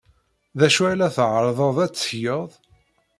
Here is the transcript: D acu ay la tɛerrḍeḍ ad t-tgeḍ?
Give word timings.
D 0.59 0.61
acu 0.67 0.81
ay 0.89 0.95
la 0.97 1.15
tɛerrḍeḍ 1.15 1.77
ad 1.85 1.91
t-tgeḍ? 1.93 2.49